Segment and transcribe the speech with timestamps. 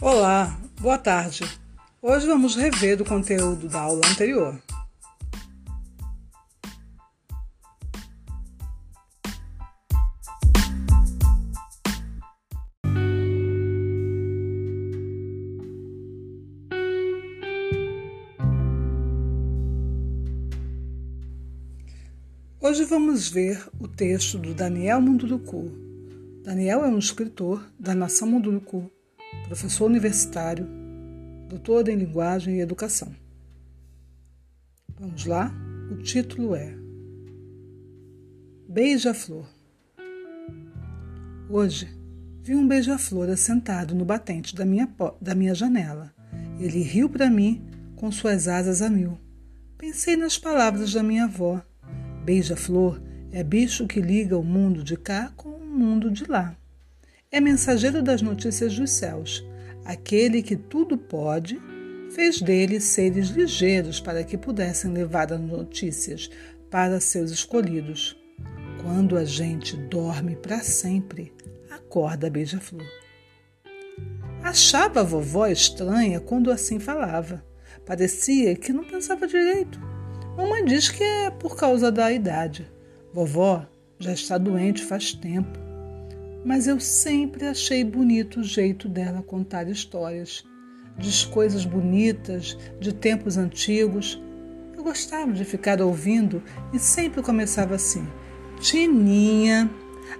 [0.00, 1.42] Olá, boa tarde.
[2.00, 4.56] Hoje vamos rever o conteúdo da aula anterior.
[22.60, 25.72] Hoje vamos ver o texto do Daniel Munduruku.
[26.44, 28.88] Daniel é um escritor da nação Munduruku,
[29.46, 30.66] professor universitário,
[31.48, 33.14] doutor em linguagem e educação.
[34.98, 35.52] Vamos lá?
[35.90, 36.74] O título é
[38.68, 39.46] Beija-Flor.
[41.48, 41.88] Hoje
[42.42, 44.88] vi um beija-flor assentado no batente da minha,
[45.20, 46.12] da minha janela.
[46.58, 47.64] Ele riu para mim
[47.96, 49.18] com suas asas a mil.
[49.76, 51.62] Pensei nas palavras da minha avó
[52.28, 53.00] Beija-flor
[53.32, 56.54] é bicho que liga o mundo de cá com o mundo de lá.
[57.30, 59.46] É mensageiro das notícias dos céus.
[59.84, 61.60] Aquele que tudo pode,
[62.10, 66.30] fez deles seres ligeiros para que pudessem levar as notícias
[66.70, 68.16] para seus escolhidos.
[68.82, 71.30] Quando a gente dorme para sempre,
[71.70, 72.86] acorda beija-flor.
[74.42, 77.44] Achava a vovó estranha quando assim falava.
[77.84, 79.78] Parecia que não pensava direito.
[80.34, 82.72] Mamãe diz que é por causa da idade.
[83.12, 83.66] Vovó
[83.98, 85.67] já está doente faz tempo.
[86.44, 90.44] Mas eu sempre achei bonito o jeito dela contar histórias.
[90.96, 94.20] Diz coisas bonitas, de tempos antigos.
[94.76, 98.06] Eu gostava de ficar ouvindo e sempre começava assim:
[98.60, 99.70] Tininha,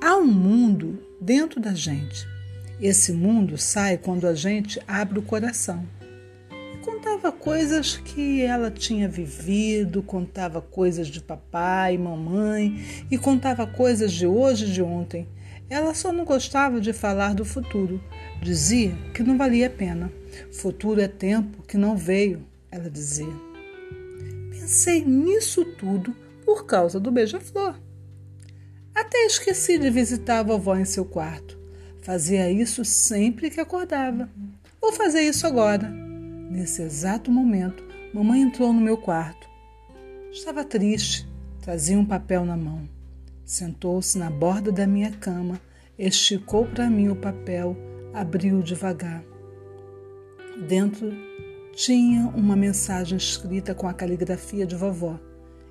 [0.00, 2.28] há um mundo dentro da gente.
[2.80, 5.86] Esse mundo sai quando a gente abre o coração
[7.20, 14.26] contava coisas que ela tinha vivido, contava coisas de papai, mamãe e contava coisas de
[14.26, 15.28] hoje e de ontem.
[15.70, 18.02] Ela só não gostava de falar do futuro.
[18.42, 20.12] Dizia que não valia a pena.
[20.52, 23.32] Futuro é tempo que não veio, ela dizia.
[24.50, 26.14] Pensei nisso tudo
[26.44, 27.80] por causa do beija-flor.
[28.92, 31.56] Até esqueci de visitar a vovó em seu quarto.
[32.02, 34.28] Fazia isso sempre que acordava.
[34.80, 35.88] Vou fazer isso agora.
[35.88, 39.48] Nesse exato momento, mamãe entrou no meu quarto.
[40.32, 41.28] Estava triste,
[41.60, 42.88] trazia um papel na mão.
[43.50, 45.60] Sentou-se na borda da minha cama,
[45.98, 47.76] esticou para mim o papel,
[48.14, 49.24] abriu devagar.
[50.68, 51.12] Dentro
[51.72, 55.18] tinha uma mensagem escrita com a caligrafia de vovó,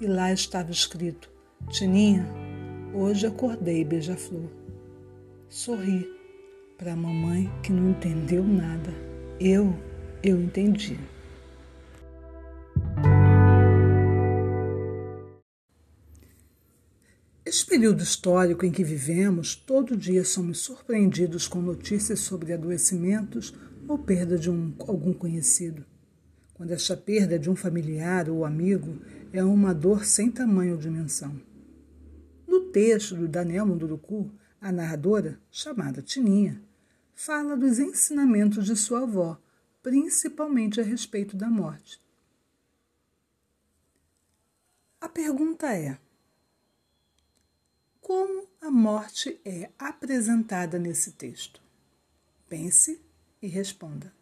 [0.00, 1.30] e lá estava escrito:
[1.68, 2.26] Tininha,
[2.92, 4.50] hoje acordei beija-flor.
[5.48, 6.12] Sorri
[6.76, 8.92] para a mamãe que não entendeu nada.
[9.38, 9.72] Eu
[10.24, 10.98] eu entendi.
[17.70, 23.54] Período histórico em que vivemos, todo dia somos surpreendidos com notícias sobre adoecimentos
[23.86, 25.86] ou perda de um, algum conhecido.
[26.52, 28.98] Quando esta perda é de um familiar ou amigo
[29.32, 31.40] é uma dor sem tamanho ou dimensão.
[32.44, 34.28] No texto do Daniel Munduruku,
[34.60, 36.60] a narradora, chamada Tininha,
[37.14, 39.40] fala dos ensinamentos de sua avó
[39.80, 42.02] principalmente a respeito da morte.
[45.00, 45.96] A pergunta é:
[48.70, 51.60] a morte é apresentada nesse texto?
[52.48, 53.04] Pense
[53.42, 54.14] e responda.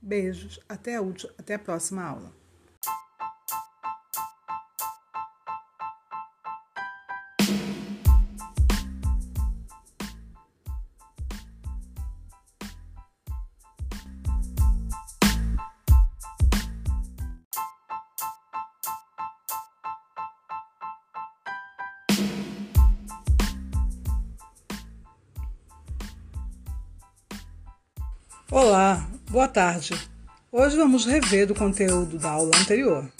[0.00, 2.34] Beijos, até a, última, até a próxima aula.
[28.56, 29.94] Olá, boa tarde.
[30.52, 33.10] Hoje vamos rever o conteúdo da aula anterior.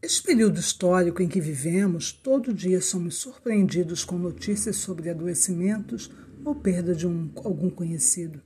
[0.00, 6.08] Este período histórico em que vivemos, todo dia somos surpreendidos com notícias sobre adoecimentos
[6.44, 8.40] ou perda de um, algum conhecido.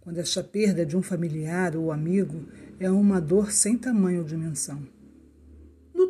[0.00, 2.48] Quando esta perda é de um familiar ou amigo,
[2.80, 4.95] é uma dor sem tamanho ou dimensão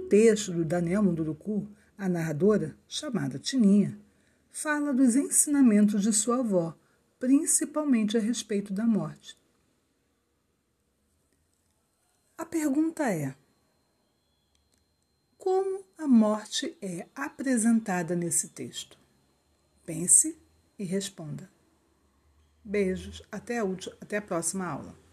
[0.08, 3.98] texto do Daniel Munduruku, a narradora, chamada Tininha,
[4.50, 6.76] fala dos ensinamentos de sua avó,
[7.18, 9.38] principalmente a respeito da morte.
[12.38, 13.34] A pergunta é:
[15.38, 18.98] como a morte é apresentada nesse texto?
[19.84, 20.38] Pense
[20.78, 21.50] e responda.
[22.64, 25.05] Beijos, até a, última, até a próxima aula.